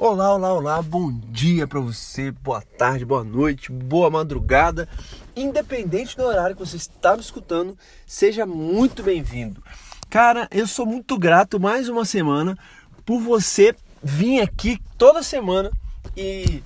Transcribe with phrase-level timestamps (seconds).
[0.00, 4.88] Olá, olá, olá, bom dia para você, boa tarde, boa noite, boa madrugada.
[5.34, 7.76] Independente do horário que você está me escutando,
[8.06, 9.60] seja muito bem-vindo.
[10.08, 12.56] Cara, eu sou muito grato mais uma semana
[13.04, 15.68] por você vir aqui toda semana
[16.16, 16.62] e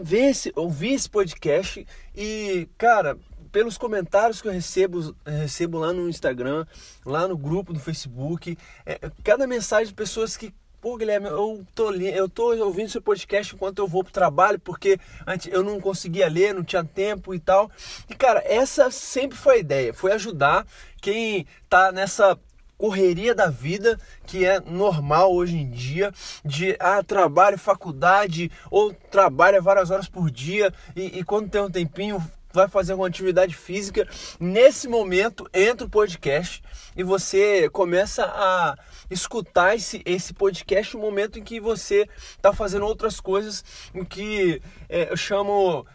[0.00, 3.16] ver esse, ouvir esse podcast e, cara,
[3.52, 6.66] pelos comentários que eu recebo, recebo lá no Instagram,
[7.04, 10.52] lá no grupo do Facebook, é, cada mensagem de pessoas que
[10.86, 15.00] Pô, Guilherme, eu tô, eu tô ouvindo seu podcast enquanto eu vou pro trabalho, porque
[15.26, 17.68] antes eu não conseguia ler, não tinha tempo e tal.
[18.08, 20.64] E, cara, essa sempre foi a ideia, foi ajudar
[21.02, 22.38] quem tá nessa
[22.78, 26.12] correria da vida que é normal hoje em dia
[26.44, 31.68] de ah, trabalho, faculdade ou trabalha várias horas por dia e, e quando tem um
[31.68, 32.22] tempinho
[32.56, 34.08] vai fazer alguma atividade física,
[34.40, 36.62] nesse momento entra o podcast
[36.96, 38.74] e você começa a
[39.10, 43.62] escutar esse, esse podcast no momento em que você está fazendo outras coisas,
[43.94, 45.86] em que é, eu chamo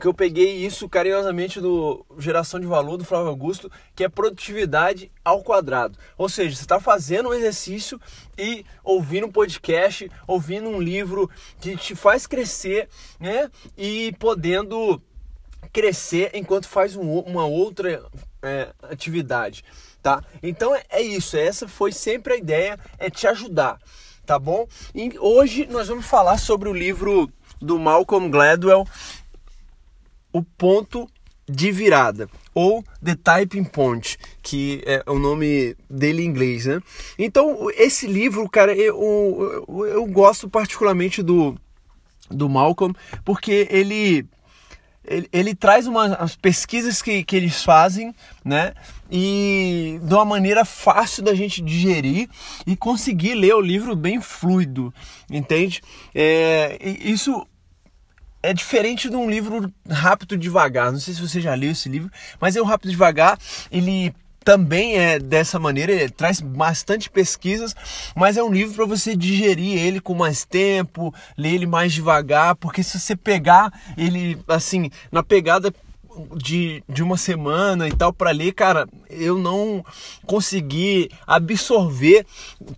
[0.00, 5.12] que eu peguei isso carinhosamente do Geração de Valor do Flávio Augusto, que é produtividade
[5.24, 5.96] ao quadrado.
[6.18, 8.00] Ou seja, você está fazendo um exercício
[8.36, 12.88] e ouvindo um podcast, ouvindo um livro que te faz crescer,
[13.20, 13.48] né?
[13.76, 15.00] E podendo
[15.66, 18.04] crescer enquanto faz um, uma outra
[18.42, 19.64] é, atividade,
[20.02, 20.22] tá?
[20.42, 23.78] Então é, é isso, essa foi sempre a ideia, é te ajudar,
[24.24, 24.66] tá bom?
[24.94, 28.86] E hoje nós vamos falar sobre o livro do Malcolm Gladwell,
[30.32, 31.08] O Ponto
[31.48, 36.80] de Virada, ou The Typing Point, que é o nome dele em inglês, né?
[37.18, 41.56] Então, esse livro, cara, eu, eu, eu gosto particularmente do,
[42.30, 42.94] do Malcolm,
[43.24, 44.26] porque ele
[45.06, 48.74] ele, ele traz umas pesquisas que, que eles fazem, né?
[49.10, 52.28] E de uma maneira fácil da gente digerir
[52.66, 54.92] e conseguir ler o livro bem fluido,
[55.30, 55.80] entende?
[56.14, 57.46] É, isso
[58.42, 60.92] é diferente de um livro rápido devagar.
[60.92, 62.10] Não sei se você já leu esse livro,
[62.40, 63.38] mas é um rápido devagar.
[63.70, 64.12] Ele
[64.46, 67.74] também é dessa maneira, ele traz bastante pesquisas,
[68.14, 72.54] mas é um livro para você digerir ele com mais tempo, ler ele mais devagar,
[72.54, 75.74] porque se você pegar ele assim, na pegada
[76.36, 79.84] de, de uma semana e tal para ler, cara, eu não
[80.24, 82.24] consegui absorver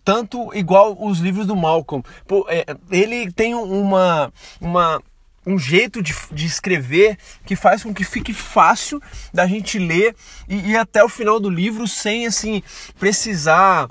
[0.02, 2.02] tanto igual os livros do Malcolm.
[2.26, 5.02] Pô, é, ele tem uma, uma
[5.48, 7.16] um jeito de, de escrever
[7.47, 9.00] que faz com que fique fácil
[9.32, 10.14] da gente ler
[10.47, 12.62] e ir até o final do livro sem assim
[12.98, 13.88] precisar,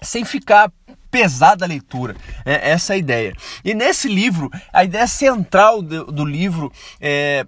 [0.00, 0.70] sem ficar
[1.10, 2.14] pesada a leitura.
[2.44, 3.34] É essa é a ideia.
[3.64, 7.44] E nesse livro, a ideia central do, do livro é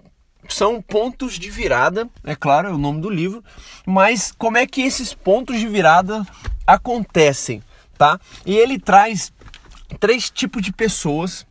[0.48, 3.42] são pontos de virada, é claro, é o nome do livro,
[3.84, 6.24] mas como é que esses pontos de virada
[6.64, 7.60] acontecem,
[7.98, 8.20] tá?
[8.44, 9.32] E ele traz
[9.98, 11.44] três tipos de pessoas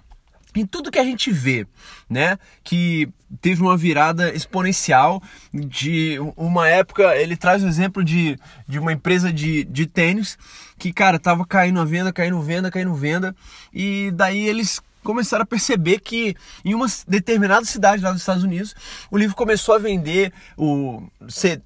[0.55, 1.67] em tudo que a gente vê,
[2.09, 2.37] né?
[2.63, 3.09] Que
[3.41, 5.21] teve uma virada exponencial
[5.53, 7.15] de uma época.
[7.17, 10.37] Ele traz o exemplo de, de uma empresa de, de tênis
[10.77, 13.35] que, cara, tava caindo a venda, caindo venda, caindo venda,
[13.73, 18.75] e daí eles começaram a perceber que em uma determinada cidade lá dos Estados Unidos,
[19.11, 21.03] o livro começou a vender o,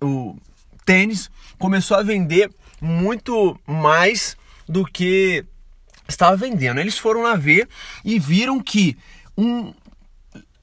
[0.02, 0.36] o
[0.86, 2.52] tênis, começou a vender
[2.82, 5.46] muito mais do que
[6.10, 6.80] estava vendendo.
[6.80, 7.68] Eles foram lá ver
[8.04, 8.98] e viram que
[9.38, 9.74] um,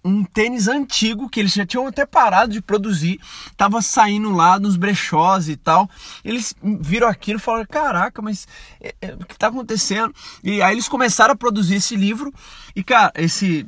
[0.05, 3.21] um tênis antigo que eles já tinham até parado de produzir,
[3.51, 5.89] estava saindo lá nos brechós e tal.
[6.25, 8.47] Eles viram aquilo e falaram: Caraca, mas
[8.81, 10.15] é, é, o que está acontecendo?
[10.45, 12.33] E aí eles começaram a produzir esse livro
[12.75, 13.67] e, cara, esse,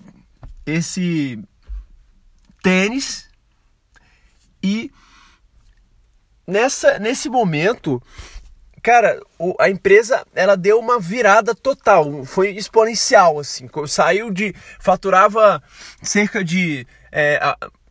[0.66, 1.42] esse
[2.62, 3.28] tênis
[4.62, 4.90] e
[6.46, 8.02] nessa, nesse momento
[8.82, 9.20] cara,
[9.58, 15.62] a empresa ela deu uma virada total, foi exponencial assim, saiu de faturava
[16.02, 17.40] cerca de é,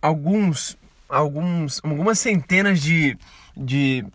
[0.01, 0.77] alguns
[1.09, 3.17] alguns algumas centenas de,
[3.55, 4.05] de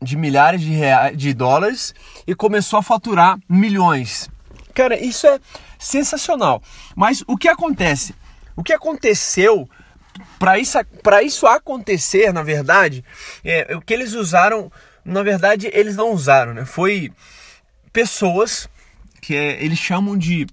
[0.00, 1.94] de milhares de, reais, de dólares
[2.26, 4.28] e começou a faturar milhões.
[4.74, 5.40] Cara, isso é
[5.78, 6.62] sensacional.
[6.94, 8.14] Mas o que acontece?
[8.54, 9.68] O que aconteceu
[10.38, 10.78] para isso,
[11.24, 13.04] isso acontecer, na verdade,
[13.44, 14.70] é o que eles usaram
[15.06, 16.64] na verdade eles não usaram, né?
[16.64, 17.12] Foi
[17.92, 18.68] pessoas
[19.22, 20.46] que é, eles chamam de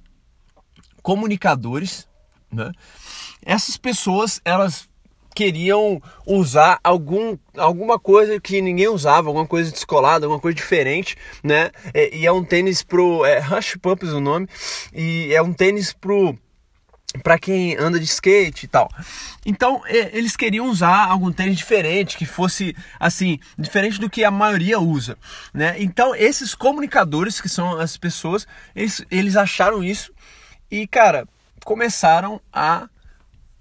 [1.01, 2.07] comunicadores,
[2.51, 2.71] né?
[3.45, 4.87] Essas pessoas, elas
[5.35, 11.71] queriam usar algum, alguma coisa que ninguém usava, alguma coisa descolada, alguma coisa diferente, né?
[11.93, 14.47] E, e é um tênis pro é, Rush Pumps o nome,
[14.93, 16.37] e é um tênis pro
[17.21, 18.89] para quem anda de skate e tal.
[19.45, 24.79] Então, eles queriam usar algum tênis diferente, que fosse assim, diferente do que a maioria
[24.79, 25.17] usa,
[25.53, 25.75] né?
[25.77, 30.11] Então, esses comunicadores, que são as pessoas, eles, eles acharam isso
[30.71, 31.27] e, cara,
[31.63, 32.87] começaram a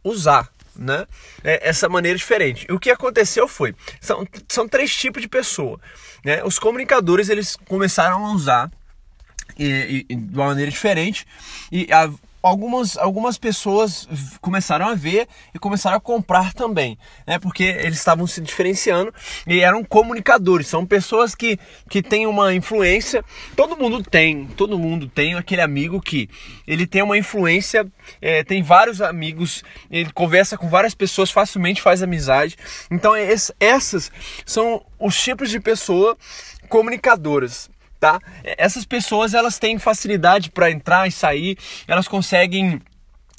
[0.02, 1.06] usar, né?
[1.44, 2.66] É, essa maneira diferente.
[2.69, 5.78] E o que aconteceu foi, são, são três tipos de pessoa,
[6.25, 6.43] né?
[6.44, 8.70] Os comunicadores, eles começaram a usar
[9.58, 11.26] e, e, de uma maneira diferente
[11.70, 12.10] e a,
[12.43, 14.09] algumas, algumas pessoas
[14.41, 17.39] começaram a ver e começaram a comprar também, né?
[17.39, 19.15] Porque eles estavam se diferenciando
[19.47, 21.59] e eram comunicadores, são pessoas que,
[21.89, 23.25] que têm uma influência.
[23.55, 26.29] Todo mundo tem, todo mundo tem aquele amigo que
[26.67, 27.87] ele tem uma influência,
[28.21, 32.56] é, tem vários amigos, ele conversa com várias pessoas, facilmente faz amizade.
[32.91, 33.12] Então,
[33.61, 34.11] essas
[34.45, 36.17] são os tipos de pessoa
[36.69, 37.71] comunicadoras
[38.02, 38.19] tá?
[38.43, 41.56] Essas pessoas elas têm facilidade para entrar e sair,
[41.87, 42.82] elas conseguem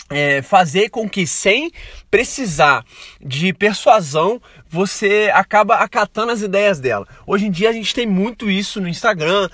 [0.10, 1.70] é, fazer com que sem
[2.10, 2.86] precisar
[3.20, 7.06] de persuasão você acaba acatando as ideias dela.
[7.28, 9.50] Hoje em dia a gente tem muito isso no Instagram,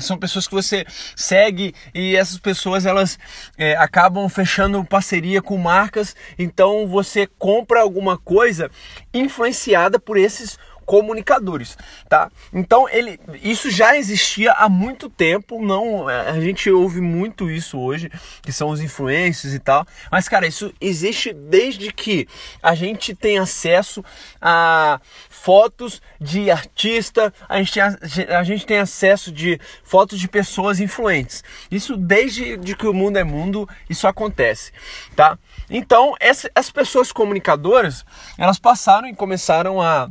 [0.00, 3.18] são pessoas que você segue e essas pessoas elas
[3.58, 8.70] é, acabam fechando parceria com marcas, então você compra alguma coisa
[9.12, 11.76] influenciada por esses comunicadores,
[12.08, 12.30] tá?
[12.52, 17.78] Então ele, isso já existia há muito tempo, não, é, a gente ouve muito isso
[17.78, 18.10] hoje,
[18.40, 22.28] que são os influencers e tal, mas cara, isso existe desde que
[22.62, 24.02] a gente tem acesso
[24.40, 27.82] a fotos de artista, a gente, tem,
[28.28, 31.42] a gente tem acesso de fotos de pessoas influentes.
[31.70, 34.72] Isso desde de que o mundo é mundo, isso acontece,
[35.16, 35.36] tá?
[35.68, 38.04] Então, essa, as pessoas comunicadoras,
[38.38, 40.08] elas passaram e começaram a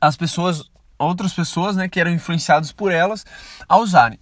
[0.00, 3.24] as pessoas, outras pessoas, né, que eram influenciadas por elas
[3.68, 4.18] a usarem.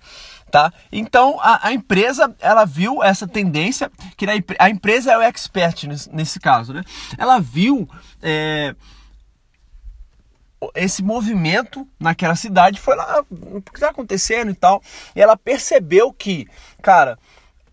[0.50, 0.72] Tá?
[0.90, 4.32] Então a, a, empresa ela viu essa tendência que a,
[4.64, 6.82] a empresa é o expert nesse, nesse caso, né?
[7.16, 7.88] Ela viu
[8.20, 8.74] é,
[10.74, 14.82] esse movimento naquela cidade, foi lá o que está acontecendo e tal,
[15.14, 16.48] e ela percebeu que,
[16.82, 17.16] cara,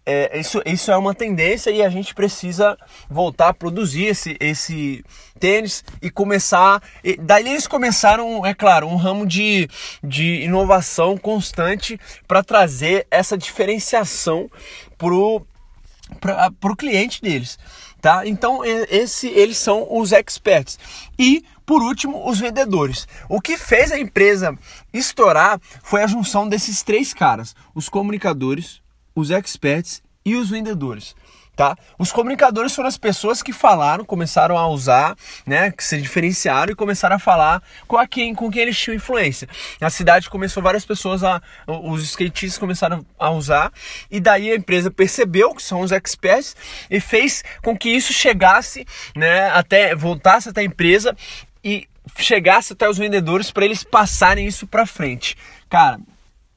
[0.09, 2.77] é, isso, isso é uma tendência e a gente precisa
[3.09, 5.04] voltar a produzir esse, esse
[5.38, 6.81] tênis e começar.
[7.04, 9.69] E daí eles começaram, é claro, um ramo de,
[10.01, 14.50] de inovação constante para trazer essa diferenciação
[14.98, 17.59] para o cliente deles.
[18.01, 18.25] Tá?
[18.25, 20.80] Então esse, eles são os experts.
[21.19, 23.06] E por último, os vendedores.
[23.27, 24.57] O que fez a empresa
[24.94, 28.81] estourar foi a junção desses três caras: os comunicadores,
[29.18, 31.16] os experts e os vendedores.
[31.56, 31.75] Tá?
[31.98, 36.75] Os comunicadores foram as pessoas que falaram, começaram a usar, né, que se diferenciaram e
[36.75, 39.50] começaram a falar com a quem, com quem eles tinham influência.
[39.81, 43.74] Na cidade começou várias pessoas a, os skatistas começaram a usar
[44.12, 46.56] e daí a empresa percebeu que são os experts
[46.92, 48.86] e fez com que isso chegasse,
[49.16, 51.18] né, até voltasse até a empresa
[51.64, 51.88] e
[52.18, 55.36] chegasse até os vendedores para eles passarem isso para frente.
[55.68, 56.00] Cara,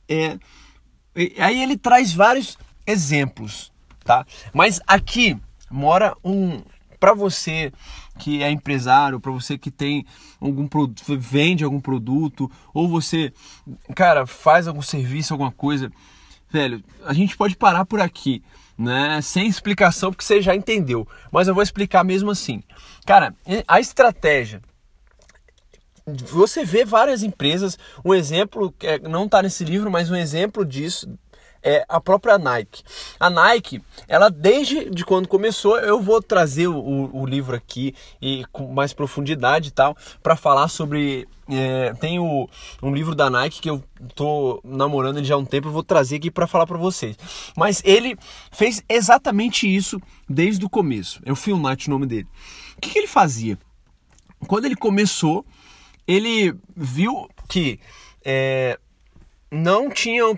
[0.06, 0.36] é,
[1.14, 3.72] aí ele traz vários exemplos,
[4.04, 4.26] tá?
[4.52, 5.36] Mas aqui
[5.70, 6.62] mora um
[6.98, 7.72] para você
[8.18, 10.04] que é empresário, para você que tem
[10.38, 13.32] algum produto, vende algum produto, ou você,
[13.96, 15.90] cara, faz algum serviço, alguma coisa,
[16.50, 18.42] velho, a gente pode parar por aqui,
[18.76, 19.20] né?
[19.22, 21.08] Sem explicação, porque você já entendeu.
[21.32, 22.62] Mas eu vou explicar mesmo assim.
[23.06, 23.34] Cara,
[23.66, 24.60] a estratégia
[26.26, 31.08] você vê várias empresas, um exemplo, é, não está nesse livro, mas um exemplo disso
[31.62, 32.82] é a própria Nike.
[33.18, 38.44] A Nike, ela desde de quando começou, eu vou trazer o, o livro aqui e
[38.50, 41.28] com mais profundidade e tal, para falar sobre.
[41.52, 42.48] É, tem o,
[42.82, 43.82] um livro da Nike que eu
[44.14, 47.16] tô namorando ele já há um tempo, eu vou trazer aqui para falar para vocês.
[47.56, 48.16] Mas ele
[48.52, 51.20] fez exatamente isso desde o começo.
[51.34, 52.28] Phil Knight o nome dele.
[52.76, 53.58] O que, que ele fazia?
[54.46, 55.44] Quando ele começou,
[56.10, 57.78] ele viu que
[58.24, 58.76] é,
[59.48, 60.36] não tinham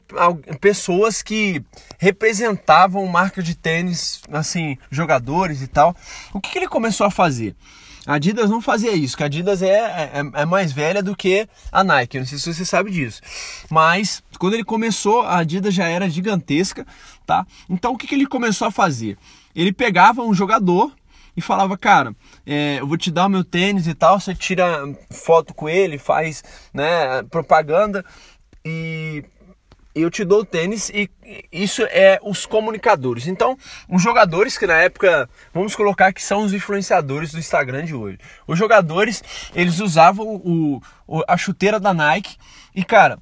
[0.60, 1.64] pessoas que
[1.98, 5.96] representavam marca de tênis, assim, jogadores e tal.
[6.34, 7.56] O que, que ele começou a fazer?
[8.04, 11.48] A Adidas não fazia isso, que a Adidas é, é, é, mais velha do que
[11.70, 13.22] a Nike, não sei se você sabe disso.
[13.70, 16.84] Mas quando ele começou, a Adidas já era gigantesca,
[17.24, 17.46] tá?
[17.70, 19.16] Então o que, que ele começou a fazer?
[19.54, 20.92] Ele pegava um jogador
[21.36, 22.14] e falava, cara,
[22.46, 25.98] é, eu vou te dar o meu tênis e tal, você tira foto com ele,
[25.98, 28.04] faz né, propaganda
[28.64, 29.24] e
[29.94, 31.10] eu te dou o tênis e
[31.52, 33.26] isso é os comunicadores.
[33.26, 33.56] Então,
[33.88, 38.18] os jogadores que na época, vamos colocar que são os influenciadores do Instagram de hoje.
[38.46, 39.22] Os jogadores,
[39.54, 42.36] eles usavam o, o a chuteira da Nike
[42.74, 43.18] e cara,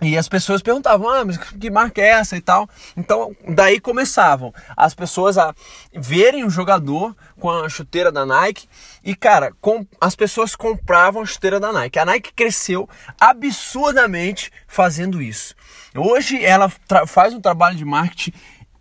[0.00, 2.68] E as pessoas perguntavam, ah, mas que marca é essa e tal.
[2.96, 5.52] Então, daí começavam as pessoas a
[5.92, 8.68] verem o jogador com a chuteira da Nike.
[9.02, 11.98] E, cara, com, as pessoas compravam a chuteira da Nike.
[11.98, 12.88] A Nike cresceu
[13.20, 15.54] absurdamente fazendo isso.
[15.96, 16.70] Hoje ela
[17.06, 18.32] faz um trabalho de marketing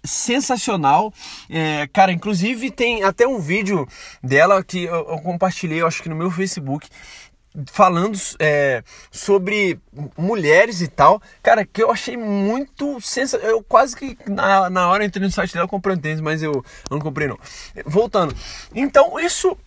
[0.04, 1.14] sensacional.
[1.50, 3.88] É, cara, inclusive tem até um vídeo
[4.24, 6.88] dela que eu, eu compartilhei, eu acho que no meu Facebook,
[7.66, 9.80] falando é, sobre
[10.18, 13.58] mulheres e tal, cara, que eu achei muito sensacional.
[13.58, 16.44] Eu quase que na, na hora entrei no site dela, eu comprei um tênis, mas
[16.44, 17.38] eu não comprei não.
[17.86, 18.36] Voltando.
[18.76, 19.58] Então, isso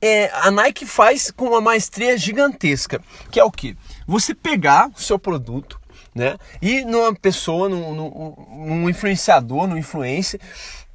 [0.00, 3.76] é, a Nike faz com uma maestria gigantesca, que é o que?
[4.06, 5.80] Você pegar o seu produto,
[6.14, 6.36] né?
[6.60, 8.34] E numa pessoa, num, num,
[8.66, 10.40] num influenciador, num influencer,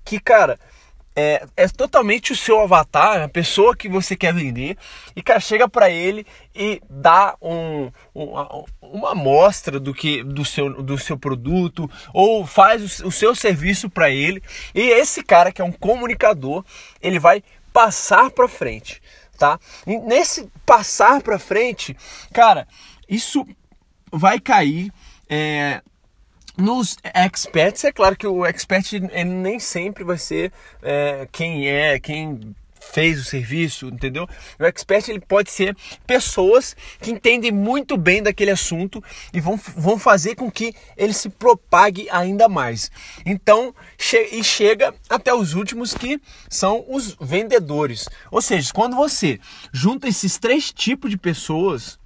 [0.03, 0.59] que, cara,
[1.15, 4.77] é, é totalmente o seu avatar, a pessoa que você quer vender,
[5.15, 6.25] e cara, chega para ele
[6.55, 13.01] e dá um, um, uma amostra do que do seu, do seu produto ou faz
[13.01, 14.41] o, o seu serviço para ele.
[14.73, 16.63] E esse cara que é um comunicador,
[17.01, 19.01] ele vai passar para frente,
[19.37, 19.59] tá?
[19.85, 21.95] E nesse passar para frente,
[22.33, 22.67] cara,
[23.07, 23.45] isso
[24.11, 24.91] vai cair
[25.29, 25.81] é,
[26.57, 28.93] nos experts, é claro que o expert
[29.25, 34.27] nem sempre vai ser é, quem é, quem fez o serviço, entendeu?
[34.59, 39.01] O expert ele pode ser pessoas que entendem muito bem daquele assunto
[39.33, 42.91] e vão, vão fazer com que ele se propague ainda mais.
[43.25, 48.09] Então, che e chega até os últimos que são os vendedores.
[48.29, 49.39] Ou seja, quando você
[49.71, 51.99] junta esses três tipos de pessoas,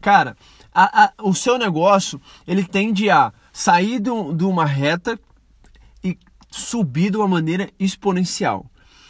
[0.00, 0.36] cara,
[0.74, 5.18] a, a, o seu negócio ele tende a sair de, de uma reta
[6.04, 6.18] e
[6.50, 8.66] subir de uma maneira exponencial.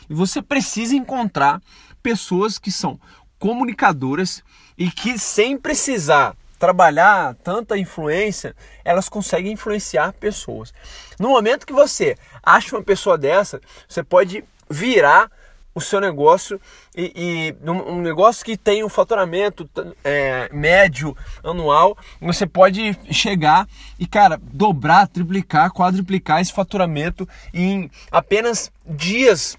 [0.08, 1.60] E você precisa encontrar
[2.00, 2.96] pessoas que são
[3.40, 4.44] comunicadoras
[4.78, 10.72] e que sem precisar trabalhar tanta influência, elas conseguem influenciar pessoas.
[11.18, 15.28] No momento que você acha uma pessoa dessa, você pode virar
[15.76, 16.58] o seu negócio
[16.96, 19.68] e, e um negócio que tem um faturamento
[20.02, 21.14] é, médio
[21.44, 23.68] anual, você pode chegar
[23.98, 29.58] e, cara, dobrar, triplicar, quadruplicar esse faturamento em apenas dias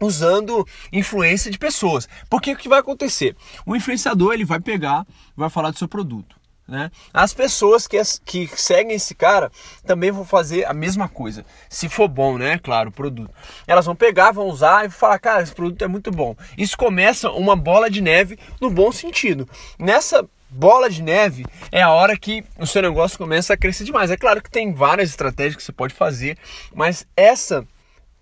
[0.00, 2.08] usando influência de pessoas.
[2.30, 3.36] Porque o que vai acontecer?
[3.66, 5.04] O influenciador ele vai pegar,
[5.36, 6.39] vai falar do seu produto.
[6.70, 6.88] Né?
[7.12, 9.50] As pessoas que, que seguem esse cara
[9.84, 11.44] também vão fazer a mesma coisa.
[11.68, 12.58] Se for bom, né?
[12.58, 13.34] Claro, o produto.
[13.66, 16.36] Elas vão pegar, vão usar e falar, cara, esse produto é muito bom.
[16.56, 19.48] Isso começa uma bola de neve no bom sentido.
[19.80, 24.08] Nessa bola de neve é a hora que o seu negócio começa a crescer demais.
[24.12, 26.38] É claro que tem várias estratégias que você pode fazer,
[26.72, 27.66] mas essa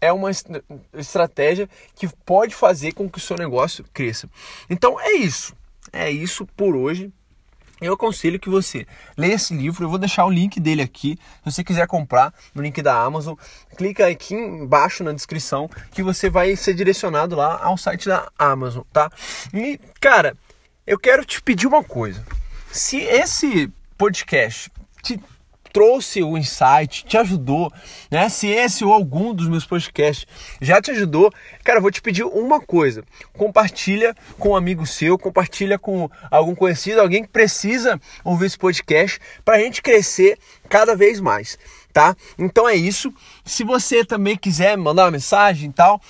[0.00, 0.30] é uma
[0.94, 4.26] estratégia que pode fazer com que o seu negócio cresça.
[4.70, 5.54] Então é isso.
[5.92, 7.12] É isso por hoje
[7.80, 9.84] eu aconselho que você leia esse livro.
[9.84, 11.18] Eu vou deixar o link dele aqui.
[11.44, 13.34] Se você quiser comprar no link da Amazon,
[13.76, 18.82] clica aqui embaixo na descrição que você vai ser direcionado lá ao site da Amazon,
[18.92, 19.10] tá?
[19.52, 20.36] E, cara,
[20.86, 22.24] eu quero te pedir uma coisa.
[22.70, 24.70] Se esse podcast
[25.02, 25.20] te
[25.78, 27.72] trouxe o insight, te ajudou,
[28.10, 28.28] né?
[28.28, 30.26] Se esse ou algum dos meus podcasts
[30.60, 31.32] já te ajudou,
[31.62, 33.04] cara, eu vou te pedir uma coisa:
[33.34, 39.20] compartilha com um amigo seu, compartilha com algum conhecido, alguém que precisa ouvir esse podcast
[39.44, 40.36] para a gente crescer
[40.68, 41.56] cada vez mais,
[41.92, 42.16] tá?
[42.36, 43.14] Então é isso.
[43.44, 46.02] Se você também quiser mandar uma mensagem e tal,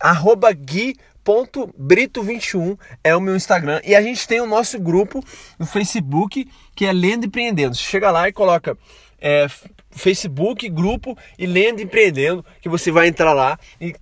[0.00, 4.80] arroba Gui ponto brito 21 é o meu Instagram e a gente tem o nosso
[4.80, 5.24] grupo
[5.60, 7.76] no Facebook que é Lendo Empreendendo.
[7.76, 8.76] Você chega lá e coloca
[9.22, 9.46] é,
[9.92, 13.94] Facebook, grupo e Lendo Empreendendo, que você vai entrar lá e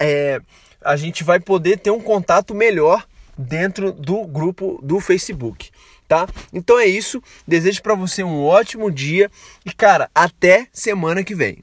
[0.00, 0.40] é,
[0.80, 3.04] a gente vai poder ter um contato melhor
[3.36, 5.70] dentro do grupo do Facebook,
[6.08, 6.28] tá?
[6.52, 7.22] Então é isso.
[7.46, 9.30] Desejo para você um ótimo dia
[9.64, 11.58] e cara, até semana que vem.